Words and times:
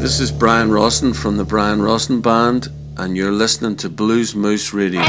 This 0.00 0.18
is 0.18 0.32
Brian 0.32 0.70
Rawson 0.70 1.12
from 1.12 1.36
the 1.36 1.44
Brian 1.44 1.82
Rawson 1.82 2.22
Band, 2.22 2.68
and 2.96 3.18
you're 3.18 3.30
listening 3.30 3.76
to 3.76 3.90
Blues 3.90 4.34
Moose 4.34 4.72
Radio. 4.72 5.02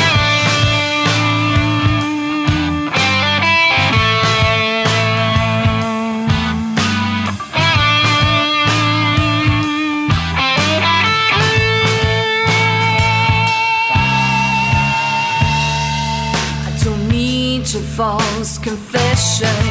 false 17.95 18.58
confession 18.58 19.70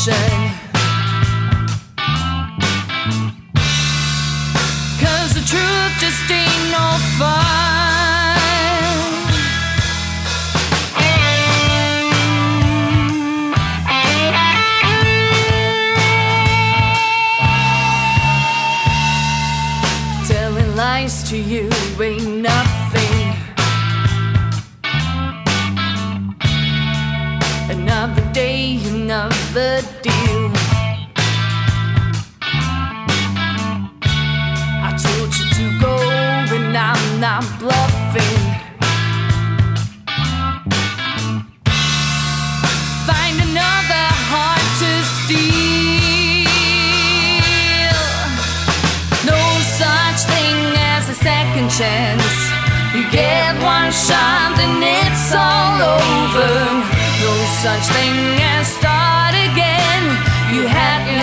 身 0.00 0.49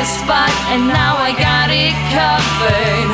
spot, 0.08 0.52
and 0.72 0.88
now 0.88 1.18
I 1.20 1.32
got 1.36 1.68
it 1.70 1.96
covered. 2.16 3.08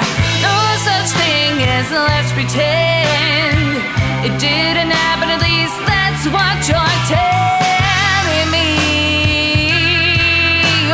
No 0.45 0.58
such 0.88 1.10
thing 1.17 1.53
as 1.65 1.89
let's 1.89 2.32
pretend 2.38 3.82
it 4.27 4.34
didn't 4.39 4.91
happen. 4.93 5.27
At 5.36 5.41
least 5.41 5.77
that's 5.89 6.23
what 6.36 6.58
you're 6.69 6.97
telling 7.10 8.49
me. 8.53 8.69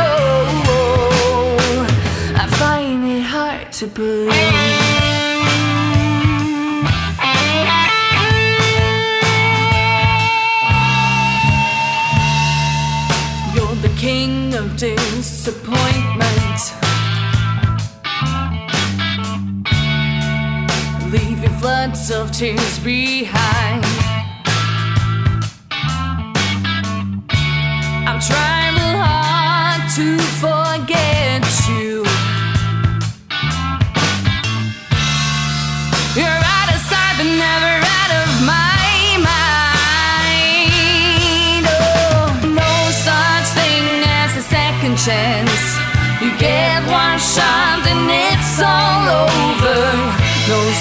Oh, 0.00 0.64
oh. 0.76 1.86
I 2.42 2.46
find 2.62 3.04
it 3.04 3.22
hard 3.22 3.70
to 3.72 3.86
believe. 3.86 4.80
king 14.00 14.54
of 14.54 14.78
disappointment. 14.78 15.89
of 22.10 22.32
tears 22.32 22.78
behind. 22.80 23.89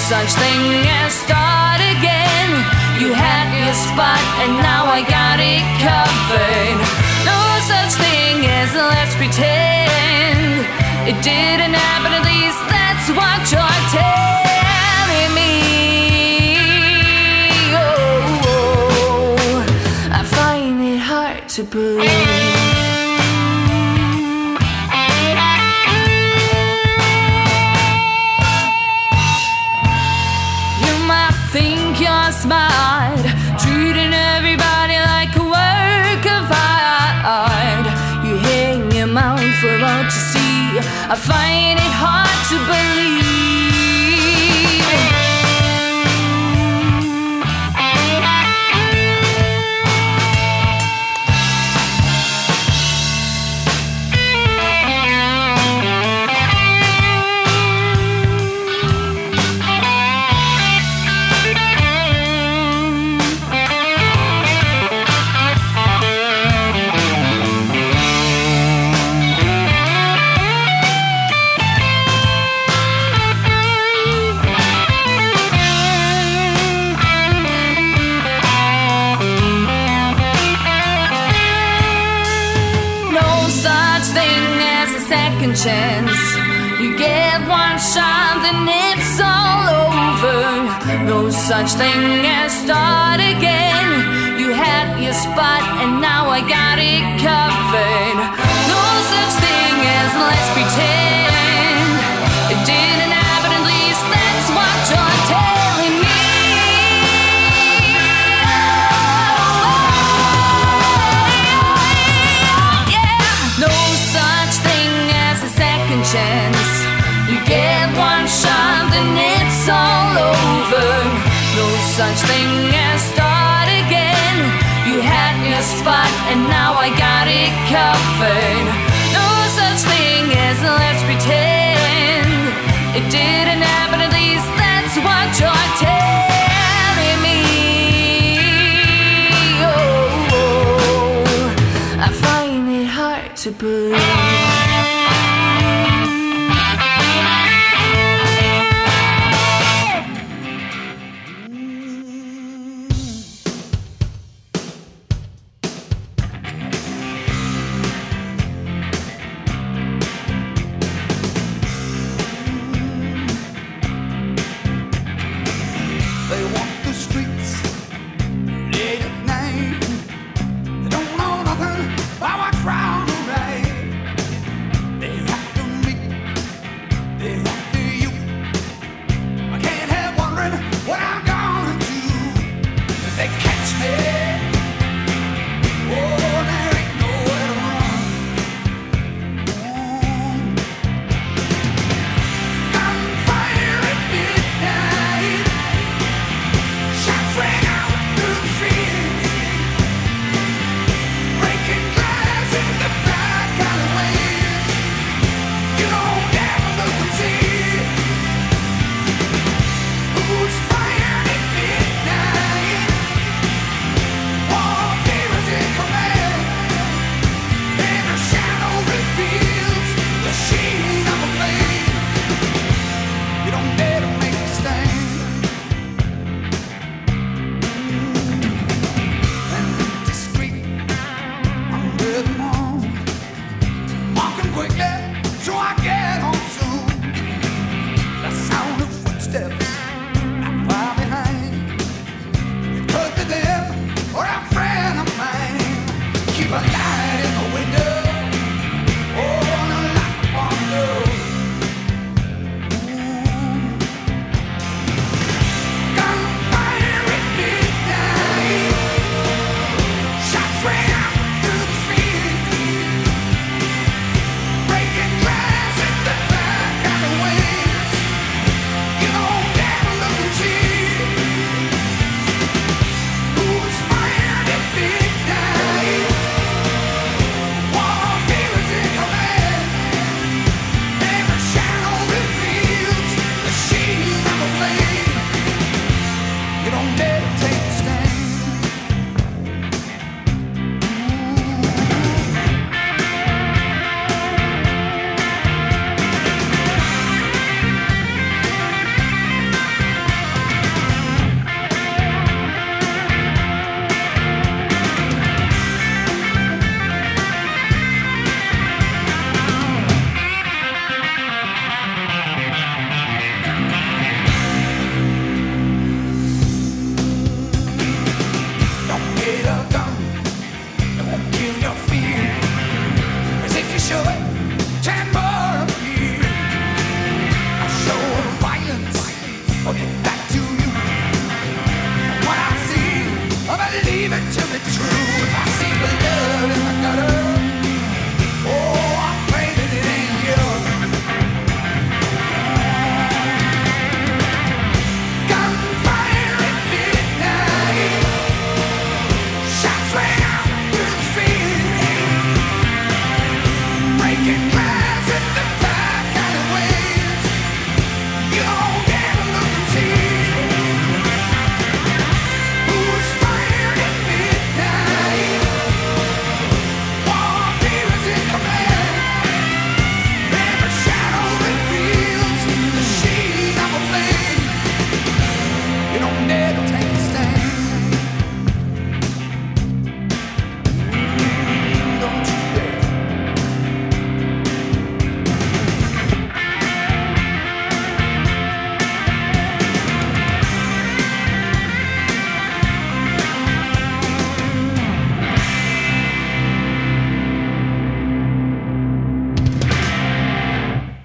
such 0.09 0.33
thing 0.41 0.87
as 0.89 1.13
start 1.13 1.79
again. 1.81 2.49
You 2.99 3.13
had 3.13 3.45
your 3.53 3.75
spot 3.77 4.17
and 4.41 4.57
now 4.57 4.85
I 4.89 5.05
got 5.05 5.37
it 5.37 5.61
covered. 5.85 6.77
No 7.29 7.39
such 7.69 7.93
thing 8.01 8.41
as 8.57 8.73
let's 8.73 9.13
pretend 9.21 10.65
it 11.05 11.17
didn't 11.21 11.75
happen. 11.77 12.11
At 12.17 12.25
least 12.25 12.57
that's 12.73 13.07
what 13.19 13.39
you're 13.53 13.81
telling 13.93 15.31
me. 15.37 16.57
Oh, 17.77 18.49
oh, 18.49 19.37
oh. 19.37 20.09
I 20.11 20.23
find 20.23 20.81
it 20.81 20.97
hard 20.97 21.47
to 21.49 21.63
believe. 21.63 22.38
I 41.11 41.15
find 41.15 41.79
it 41.79 41.93
hard 41.97 42.29
to 42.49 42.57
believe. 42.69 43.18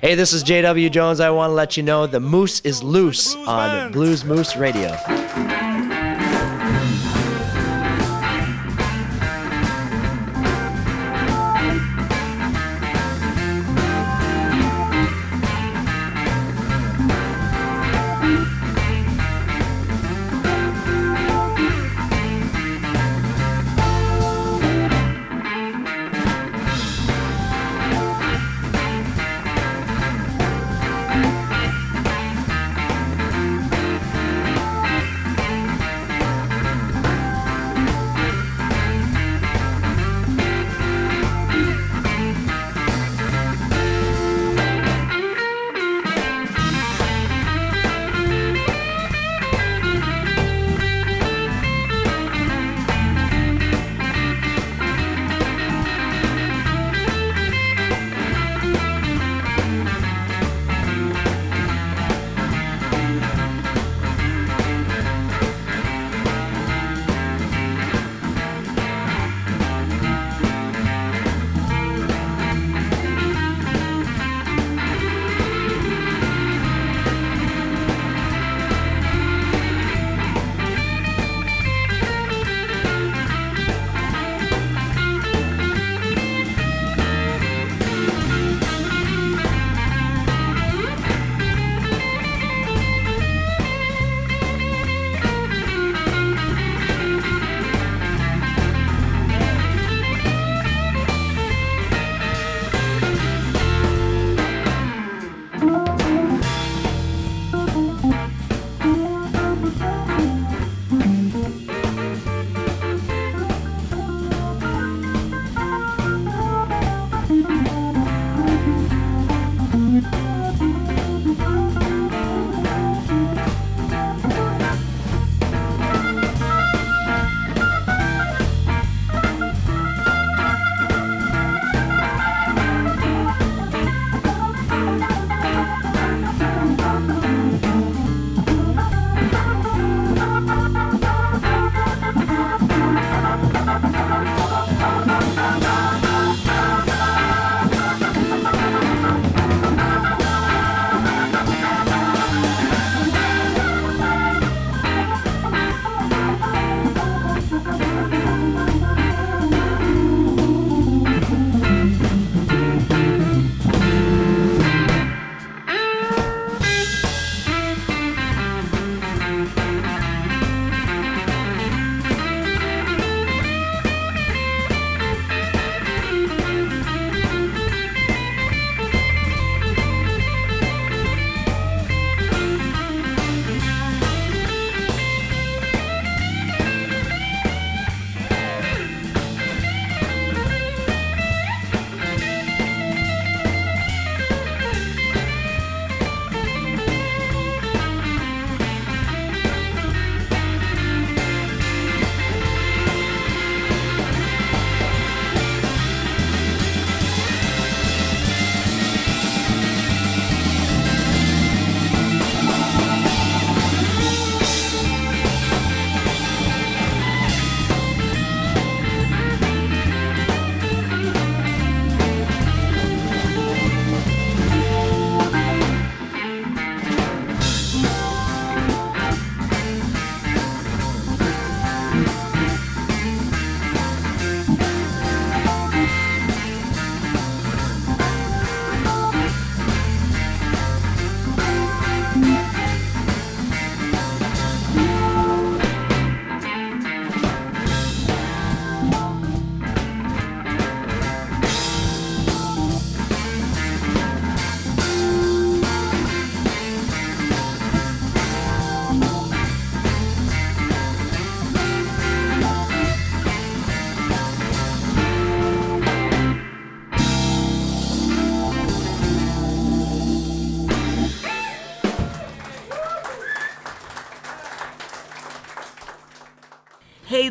Hey, 0.05 0.17
this 0.17 0.35
is 0.35 0.45
JW 0.45 0.91
Jones. 0.91 1.19
I 1.19 1.31
want 1.31 1.49
to 1.49 1.55
let 1.55 1.79
you 1.79 1.83
know 1.83 2.07
the 2.07 2.21
moose 2.21 2.61
is 2.61 2.83
loose 2.83 3.35
on 3.35 3.91
Blues 3.91 4.23
Moose 4.23 4.55
Radio. 4.55 4.95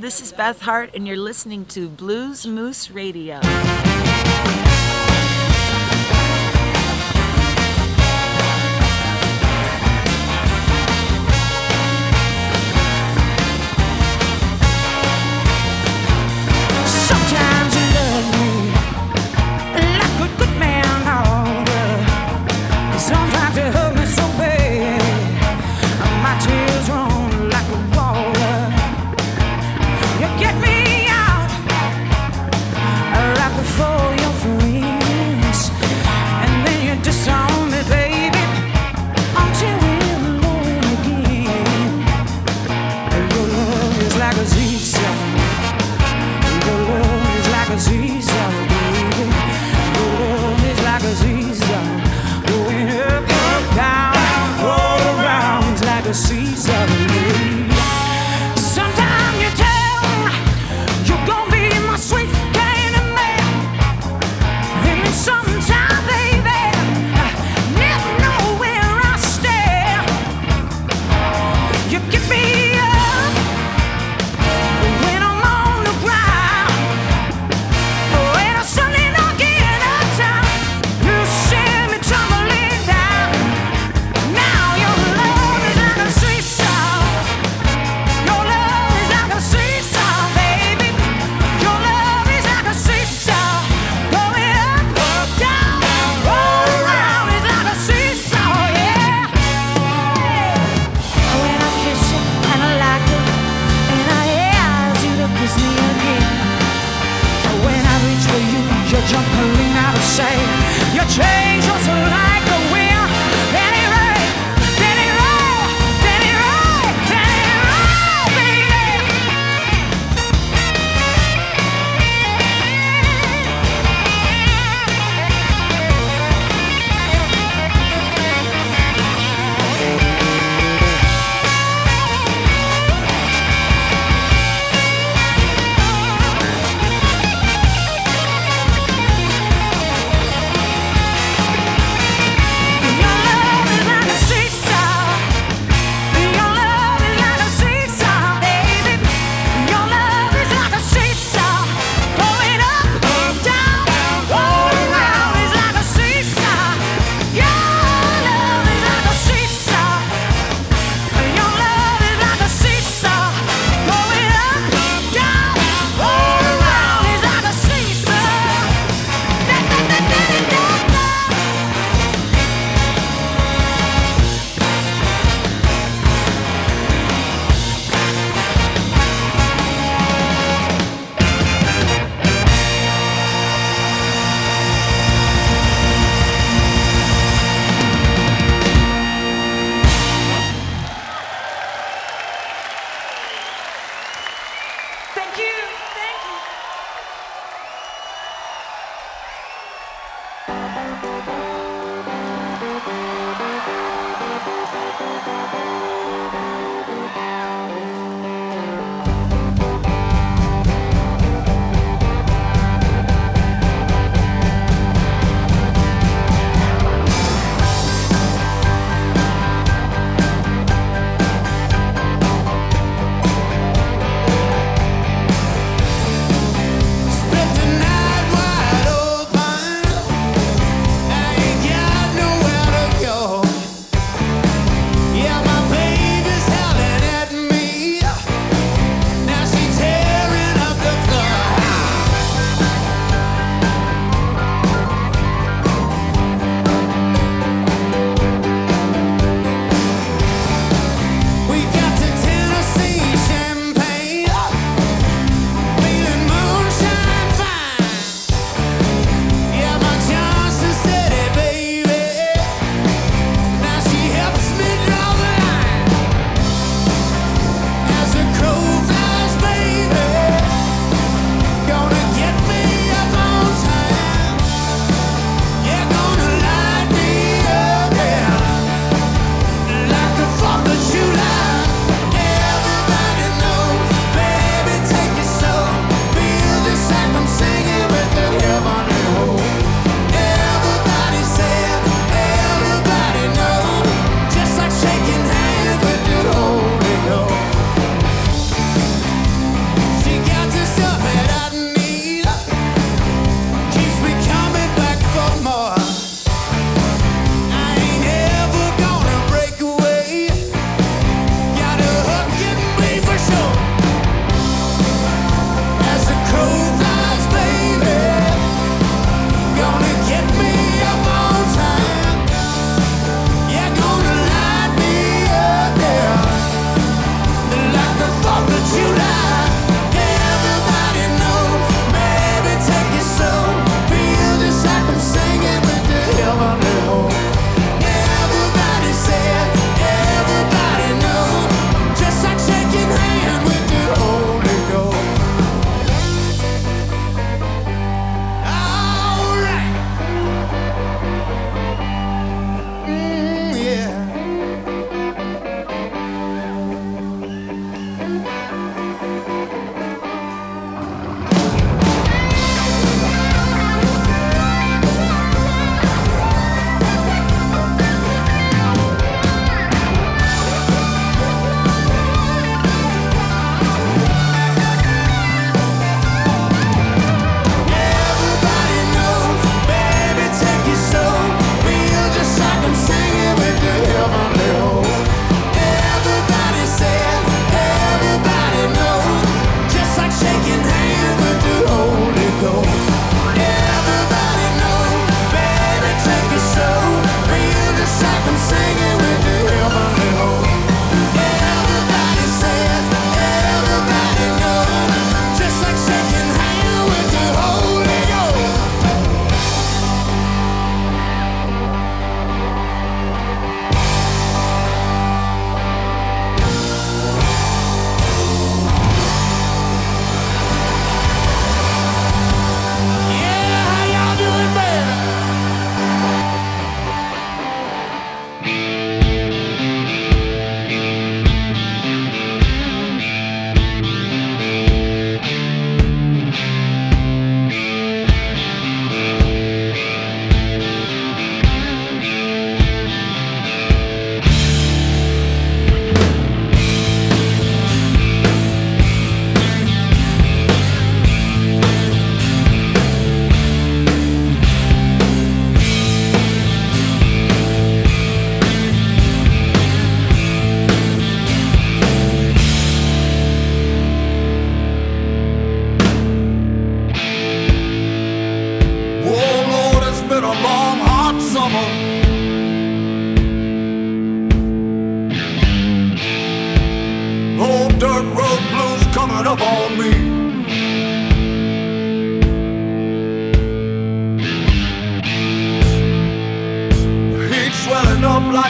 This 0.04 0.20
is 0.20 0.34
Beth 0.34 0.60
Hart, 0.60 0.96
and 0.96 1.08
you're 1.08 1.16
listening 1.16 1.64
to 1.68 1.88
Blues 1.88 2.46
Moose 2.46 2.92
Radio. 2.92 3.40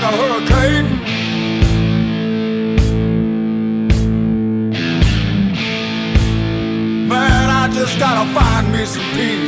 like 0.03 0.13
a 0.13 0.17
hurricane. 0.17 0.89
Man, 7.07 7.49
I 7.49 7.69
just 7.73 7.99
gotta 7.99 8.29
find 8.33 8.71
me 8.71 8.85
some 8.85 9.03
peace. 9.13 9.42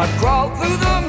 I'd 0.00 0.08
crawl 0.20 0.48
through 0.50 0.76
the 0.76 1.07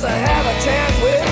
guess 0.00 0.04
I 0.04 0.16
have 0.16 0.46
a 0.46 0.64
chance 0.64 1.02
with 1.02 1.29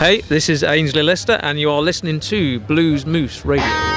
Hey, 0.00 0.22
this 0.22 0.48
is 0.48 0.62
Aynsley 0.62 1.04
Lister, 1.04 1.38
and 1.42 1.60
you 1.60 1.70
are 1.70 1.82
listening 1.82 2.20
to 2.20 2.58
Blues 2.60 3.04
Moose 3.04 3.44
Radio. 3.44 3.89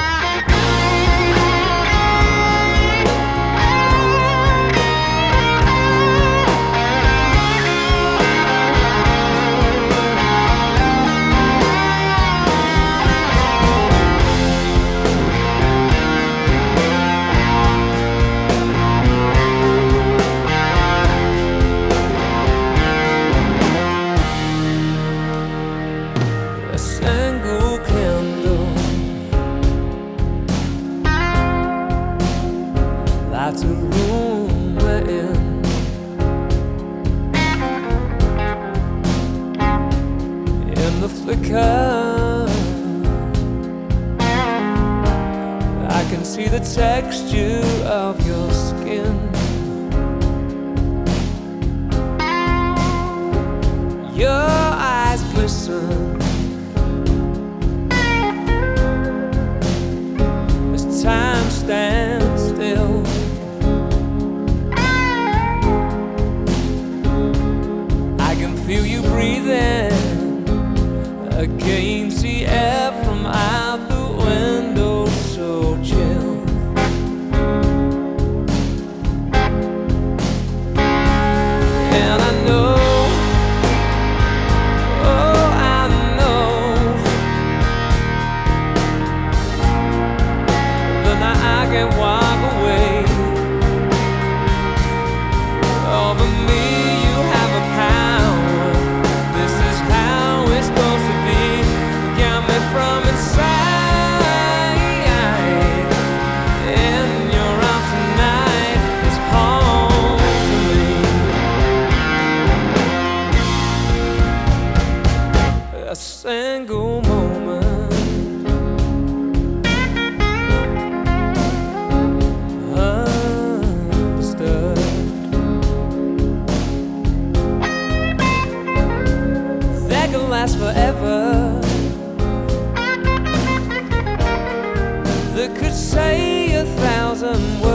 could 135.48 135.74
say 135.74 136.54
a 136.54 136.64
thousand 136.64 137.60
words. 137.60 137.73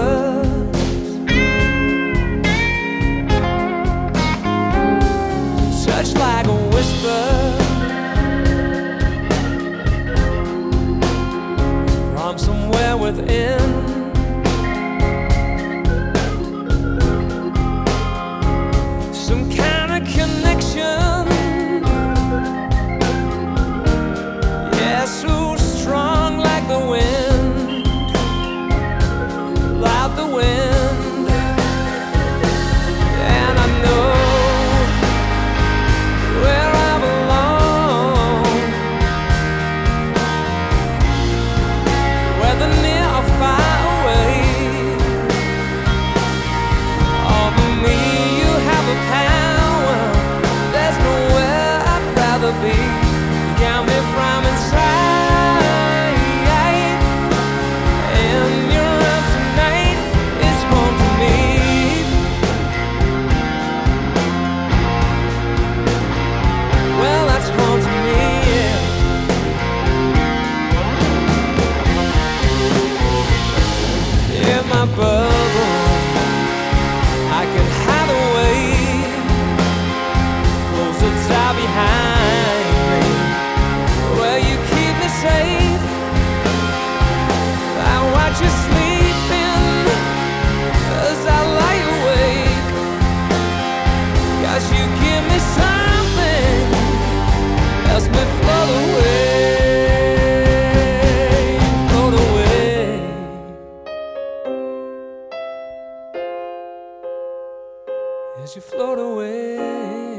As 108.43 108.55
you 108.55 108.61
float 108.61 108.99
away. 108.99 110.18